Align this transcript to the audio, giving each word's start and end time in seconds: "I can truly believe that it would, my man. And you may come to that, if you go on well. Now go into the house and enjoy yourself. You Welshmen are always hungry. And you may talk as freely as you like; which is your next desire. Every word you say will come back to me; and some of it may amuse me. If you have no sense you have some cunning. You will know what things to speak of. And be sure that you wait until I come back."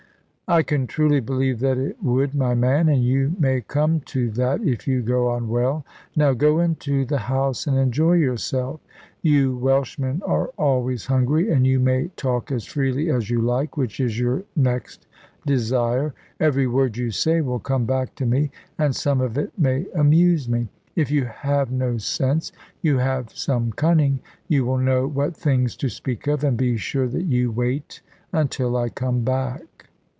"I 0.47 0.63
can 0.63 0.85
truly 0.85 1.21
believe 1.21 1.61
that 1.61 1.77
it 1.77 2.03
would, 2.03 2.35
my 2.35 2.55
man. 2.55 2.89
And 2.89 3.01
you 3.01 3.33
may 3.39 3.61
come 3.61 4.01
to 4.01 4.29
that, 4.31 4.59
if 4.59 4.85
you 4.85 5.01
go 5.01 5.29
on 5.29 5.47
well. 5.47 5.85
Now 6.13 6.33
go 6.33 6.59
into 6.59 7.05
the 7.05 7.19
house 7.19 7.65
and 7.67 7.77
enjoy 7.77 8.15
yourself. 8.15 8.81
You 9.21 9.55
Welshmen 9.55 10.21
are 10.25 10.47
always 10.57 11.05
hungry. 11.05 11.49
And 11.49 11.65
you 11.65 11.79
may 11.79 12.09
talk 12.17 12.51
as 12.51 12.65
freely 12.65 13.09
as 13.09 13.29
you 13.29 13.39
like; 13.39 13.77
which 13.77 14.01
is 14.01 14.19
your 14.19 14.43
next 14.57 15.07
desire. 15.45 16.13
Every 16.37 16.67
word 16.67 16.97
you 16.97 17.11
say 17.11 17.39
will 17.39 17.59
come 17.61 17.85
back 17.85 18.13
to 18.15 18.25
me; 18.25 18.51
and 18.77 18.93
some 18.93 19.21
of 19.21 19.37
it 19.37 19.57
may 19.57 19.85
amuse 19.95 20.49
me. 20.49 20.67
If 20.97 21.09
you 21.11 21.23
have 21.33 21.71
no 21.71 21.97
sense 21.97 22.51
you 22.81 22.97
have 22.97 23.29
some 23.31 23.71
cunning. 23.71 24.19
You 24.49 24.65
will 24.65 24.79
know 24.79 25.07
what 25.07 25.33
things 25.37 25.77
to 25.77 25.87
speak 25.87 26.27
of. 26.27 26.43
And 26.43 26.57
be 26.57 26.75
sure 26.75 27.07
that 27.07 27.23
you 27.27 27.51
wait 27.51 28.01
until 28.33 28.75
I 28.75 28.89
come 28.89 29.21
back." 29.23 29.63